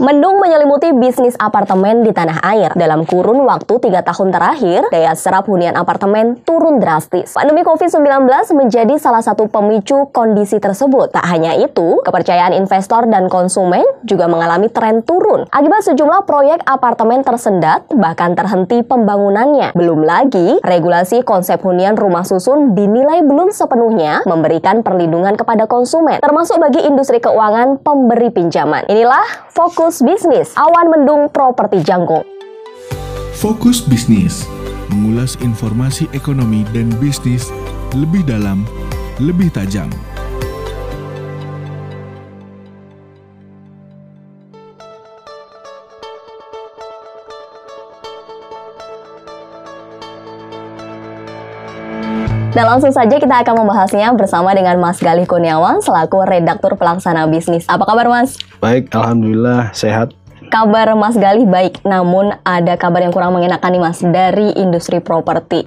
[0.00, 2.72] Mendung menyelimuti bisnis apartemen di tanah air.
[2.72, 7.36] Dalam kurun waktu tiga tahun terakhir, daya serap hunian apartemen turun drastis.
[7.36, 8.24] Pandemi COVID-19
[8.56, 11.12] menjadi salah satu pemicu kondisi tersebut.
[11.12, 15.44] Tak hanya itu, kepercayaan investor dan konsumen juga mengalami tren turun.
[15.52, 19.76] Akibat sejumlah proyek apartemen tersendat, bahkan terhenti pembangunannya.
[19.76, 26.56] Belum lagi, regulasi konsep hunian rumah susun dinilai belum sepenuhnya memberikan perlindungan kepada konsumen, termasuk
[26.56, 28.88] bagi industri keuangan pemberi pinjaman.
[28.88, 32.22] Inilah fokus Fokus Bisnis, Awan Mendung Properti Jangkung.
[33.34, 34.46] Fokus Bisnis,
[34.86, 37.50] mengulas informasi ekonomi dan bisnis
[37.98, 38.62] lebih dalam,
[39.18, 39.90] lebih tajam.
[52.50, 57.62] Dan langsung saja kita akan membahasnya bersama dengan Mas Galih Kurniawan selaku redaktur pelaksana bisnis.
[57.70, 58.42] Apa kabar Mas?
[58.58, 60.10] Baik, Alhamdulillah sehat.
[60.50, 65.62] Kabar Mas Galih baik, namun ada kabar yang kurang mengenakan nih Mas dari industri properti.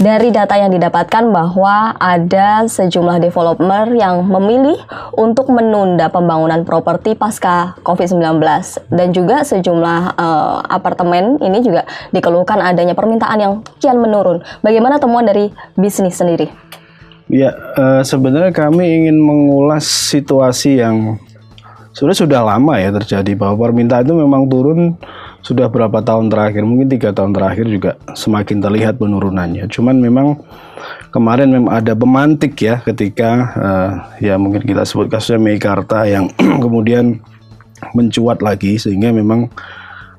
[0.00, 4.80] Dari data yang didapatkan bahwa ada sejumlah developer yang memilih
[5.20, 8.40] untuk menunda pembangunan properti pasca COVID-19
[8.88, 11.84] dan juga sejumlah uh, apartemen ini juga
[12.16, 14.40] dikeluhkan adanya permintaan yang kian menurun.
[14.64, 16.48] Bagaimana temuan dari bisnis sendiri?
[17.28, 21.20] Ya, uh, sebenarnya kami ingin mengulas situasi yang
[21.94, 24.98] sebenarnya sudah lama ya terjadi bahwa permintaan itu memang turun
[25.40, 29.70] sudah berapa tahun terakhir mungkin tiga tahun terakhir juga semakin terlihat penurunannya.
[29.70, 30.42] Cuman memang
[31.14, 36.26] kemarin memang ada pemantik ya ketika uh, ya mungkin kita sebut kasusnya Meikarta yang
[36.64, 37.22] kemudian
[37.94, 39.46] mencuat lagi sehingga memang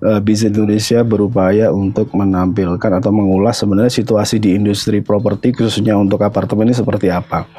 [0.05, 6.21] uh, bisnis Indonesia berupaya untuk menampilkan atau mengulas sebenarnya situasi di industri properti khususnya untuk
[6.23, 7.49] apartemen ini seperti apa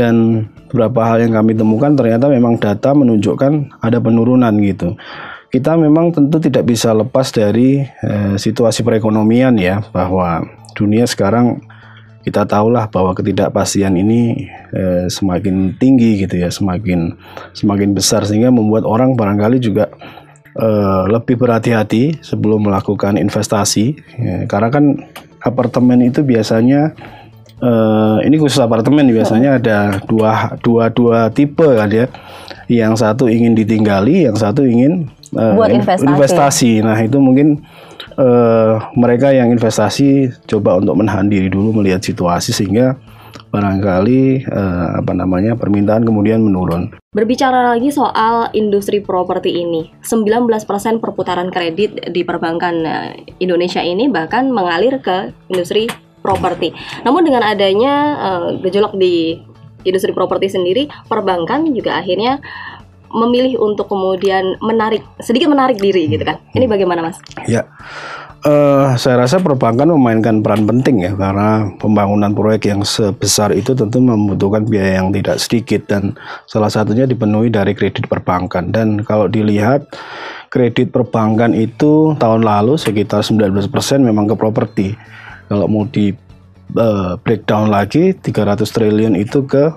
[0.00, 4.96] dan beberapa hal yang kami temukan ternyata memang data menunjukkan ada penurunan gitu.
[5.52, 10.40] Kita memang tentu tidak bisa lepas dari eh, situasi perekonomian ya bahwa
[10.72, 11.60] dunia sekarang
[12.24, 17.12] kita tahulah bahwa ketidakpastian ini eh, semakin tinggi gitu ya, semakin
[17.52, 19.92] semakin besar sehingga membuat orang barangkali juga
[20.56, 24.84] eh, lebih berhati-hati sebelum melakukan investasi ya, karena kan
[25.44, 26.94] apartemen itu biasanya
[27.60, 32.08] uh, ini khusus apartemen biasanya ada dua dua dua tipe kan ya.
[32.70, 36.06] Yang satu ingin ditinggali, yang satu ingin uh, buat investasi.
[36.06, 36.72] investasi.
[36.82, 37.62] Nah itu mungkin
[38.18, 42.94] uh, mereka yang investasi coba untuk menahan diri dulu melihat situasi sehingga
[43.50, 46.94] barangkali uh, apa namanya permintaan kemudian menurun.
[47.10, 50.46] Berbicara lagi soal industri properti ini, 19%
[51.02, 52.86] perputaran kredit di perbankan
[53.42, 56.72] Indonesia ini bahkan mengalir ke industri properti.
[57.02, 59.40] Namun dengan adanya uh, gejolak di
[59.84, 62.40] industri properti sendiri, perbankan juga akhirnya
[63.10, 66.38] memilih untuk kemudian menarik sedikit menarik diri gitu kan.
[66.54, 67.18] Ini bagaimana Mas?
[67.50, 67.66] Ya.
[68.40, 74.00] Uh, saya rasa perbankan memainkan peran penting ya karena pembangunan proyek yang sebesar itu tentu
[74.00, 76.16] membutuhkan biaya yang tidak sedikit dan
[76.48, 79.84] salah satunya dipenuhi dari kredit perbankan dan kalau dilihat
[80.48, 83.60] kredit perbankan itu tahun lalu sekitar 19%
[84.00, 84.96] memang ke properti
[85.50, 86.14] kalau mau di
[86.78, 89.74] uh, breakdown lagi 300 triliun itu ke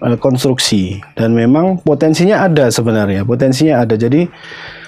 [0.00, 1.04] uh, konstruksi.
[1.12, 4.00] Dan memang potensinya ada sebenarnya potensinya ada.
[4.00, 4.24] Jadi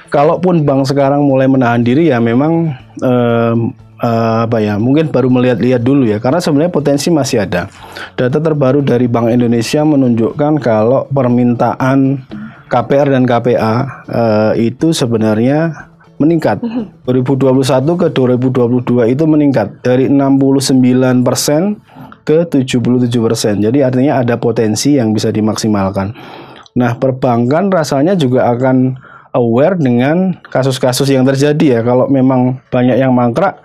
[0.09, 2.73] kalaupun bank sekarang mulai menahan diri ya memang
[3.05, 3.55] uh,
[4.01, 6.17] uh, apa ya mungkin baru melihat-lihat dulu ya.
[6.17, 7.69] Karena sebenarnya potensi masih ada.
[8.17, 12.25] Data terbaru dari Bank Indonesia menunjukkan kalau permintaan
[12.71, 13.75] KPR dan KPA
[14.07, 15.90] uh, itu sebenarnya
[16.21, 16.61] meningkat.
[17.09, 21.81] 2021 ke 2022 itu meningkat dari 69% persen
[22.29, 23.25] ke 77%.
[23.25, 23.55] persen.
[23.59, 26.13] Jadi artinya ada potensi yang bisa dimaksimalkan.
[26.77, 28.95] Nah, perbankan rasanya juga akan
[29.35, 31.81] aware dengan kasus-kasus yang terjadi ya.
[31.83, 33.59] Kalau memang banyak yang mangkrak,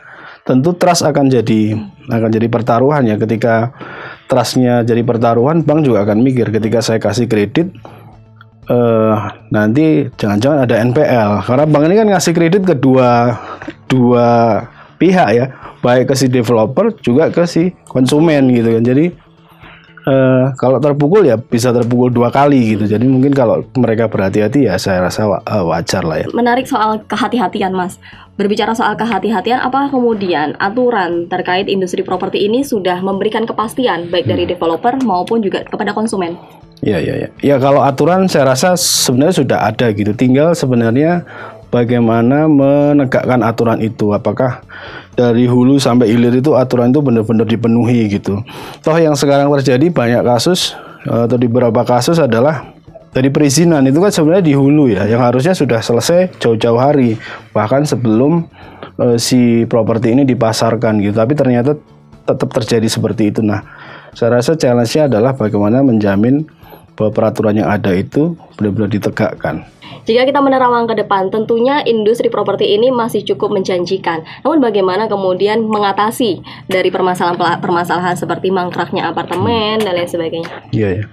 [0.47, 1.77] tentu trust akan jadi
[2.09, 3.19] akan jadi pertaruhan ya.
[3.19, 3.75] Ketika
[4.25, 7.73] trustnya jadi pertaruhan, bank juga akan mikir ketika saya kasih kredit
[8.69, 9.15] uh,
[9.49, 13.35] nanti jangan-jangan ada NPL karena bank ini kan ngasih kredit ke dua
[13.89, 14.27] dua
[14.97, 15.45] pihak ya.
[15.83, 18.83] Baik ke si developer juga ke si konsumen gitu kan.
[18.83, 19.24] Jadi
[20.05, 24.79] uh, kalau terpukul ya bisa terpukul dua kali gitu jadi mungkin kalau mereka berhati-hati ya
[24.79, 27.99] saya rasa uh, wajar lah ya menarik soal kehati-hatian mas
[28.35, 34.43] berbicara soal kehati-hatian apa kemudian aturan terkait industri properti ini sudah memberikan kepastian baik dari
[34.47, 34.51] hmm.
[34.55, 36.37] developer maupun juga kepada konsumen
[36.83, 37.29] Ya, ya, ya.
[37.39, 40.11] Ya kalau aturan saya rasa sebenarnya sudah ada gitu.
[40.11, 41.23] Tinggal sebenarnya
[41.75, 44.15] bagaimana menegakkan aturan itu.
[44.15, 44.63] Apakah
[45.19, 48.39] dari hulu sampai hilir itu aturan itu benar-benar dipenuhi gitu.
[48.79, 50.71] Toh yang sekarang terjadi banyak kasus
[51.03, 52.71] atau di beberapa kasus adalah
[53.15, 57.15] Dari perizinan itu kan sebenarnya di hulu ya, yang harusnya sudah selesai jauh-jauh hari,
[57.55, 58.43] bahkan sebelum
[58.99, 61.15] uh, si properti ini dipasarkan gitu.
[61.15, 61.79] Tapi ternyata
[62.27, 63.39] tetap terjadi seperti itu.
[63.39, 63.63] Nah,
[64.11, 66.43] saya rasa challenge-nya adalah bagaimana menjamin
[66.95, 69.67] bahwa peraturan yang ada itu benar-benar ditegakkan.
[70.05, 74.21] Jika kita menerawang ke depan, tentunya industri properti ini masih cukup menjanjikan.
[74.45, 80.49] Namun bagaimana kemudian mengatasi dari permasalahan-permasalahan seperti mangkraknya apartemen dan lain sebagainya?
[80.69, 81.05] Iya ya.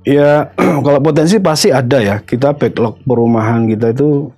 [0.00, 0.30] Ya,
[0.86, 2.22] kalau potensi pasti ada ya.
[2.22, 4.30] Kita backlog perumahan kita itu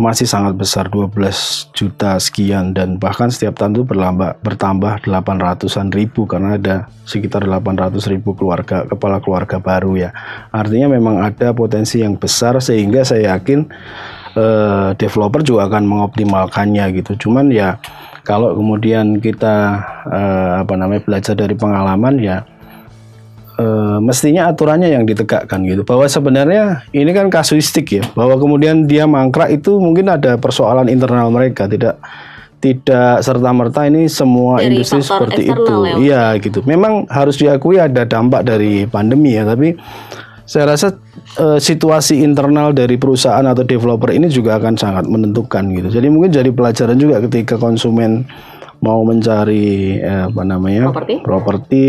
[0.00, 1.12] masih sangat besar 12
[1.76, 3.84] juta sekian dan bahkan setiap tahun itu
[4.40, 10.10] bertambah 800-an ribu karena ada sekitar 800 ribu keluarga kepala keluarga baru ya.
[10.50, 13.68] Artinya memang ada potensi yang besar sehingga saya yakin
[14.34, 17.28] eh, developer juga akan mengoptimalkannya gitu.
[17.28, 17.76] Cuman ya
[18.24, 22.42] kalau kemudian kita eh, apa namanya belajar dari pengalaman ya
[23.60, 23.64] e,
[24.00, 25.84] mestinya aturannya yang ditegakkan gitu.
[25.84, 28.02] Bahwa sebenarnya ini kan kasuistik ya.
[28.16, 31.68] Bahwa kemudian dia mangkrak itu mungkin ada persoalan internal mereka.
[31.68, 32.00] Tidak
[32.60, 35.72] tidak serta merta ini semua dari industri seperti itu.
[35.84, 35.94] ya.
[35.96, 36.60] iya gitu.
[36.64, 39.48] Memang harus diakui ada dampak dari pandemi ya.
[39.48, 39.76] Tapi
[40.44, 40.98] saya rasa
[41.38, 45.88] e, situasi internal dari perusahaan atau developer ini juga akan sangat menentukan gitu.
[45.88, 48.28] Jadi mungkin jadi pelajaran juga ketika konsumen
[48.80, 51.82] mau mencari eh, apa namanya properti, properti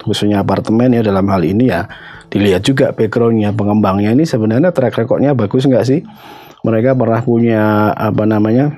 [0.00, 1.86] khususnya apartemen ya dalam hal ini ya
[2.32, 6.00] dilihat juga backgroundnya pengembangnya ini sebenarnya track recordnya bagus nggak sih?
[6.64, 8.72] Mereka pernah punya apa namanya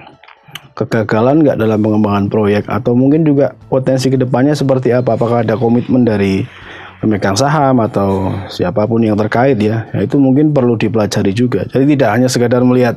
[0.75, 2.67] kegagalan nggak dalam pengembangan proyek?
[2.67, 5.15] Atau mungkin juga potensi ke depannya seperti apa?
[5.15, 6.43] Apakah ada komitmen dari
[6.99, 11.69] pemegang saham atau siapa pun yang terkait ya, ya itu mungkin perlu dipelajari juga.
[11.69, 12.97] Jadi tidak hanya sekedar melihat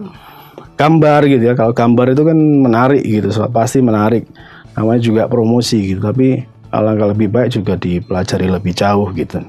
[0.78, 4.30] gambar gitu ya kalau gambar itu kan menarik gitu so, pasti menarik
[4.78, 9.40] namanya juga promosi gitu tapi alangkah lebih baik juga dipelajari lebih jauh gitu.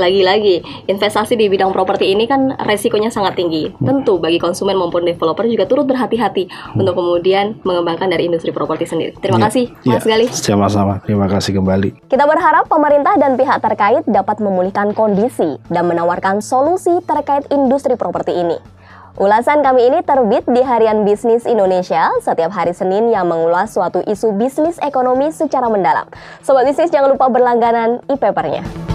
[0.00, 3.70] Lagi-lagi, investasi di bidang properti ini kan resikonya sangat tinggi.
[3.76, 6.80] Tentu bagi konsumen maupun developer juga turut berhati-hati hmm.
[6.80, 9.12] untuk kemudian mengembangkan dari industri properti sendiri.
[9.20, 10.26] Terima ya, kasih, Mas ya, Gali.
[10.32, 12.08] Sama-sama, terima kasih kembali.
[12.08, 18.32] Kita berharap pemerintah dan pihak terkait dapat memulihkan kondisi dan menawarkan solusi terkait industri properti
[18.32, 18.81] ini.
[19.12, 24.32] Ulasan kami ini terbit di Harian Bisnis Indonesia setiap hari Senin yang mengulas suatu isu
[24.40, 26.08] bisnis ekonomi secara mendalam.
[26.40, 28.91] Sobat bisnis jangan lupa berlangganan e-papernya.